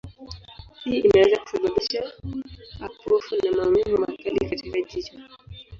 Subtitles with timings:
[0.83, 2.11] Hii inaweza kusababisha
[2.89, 5.17] upofu na maumivu makali katika jicho.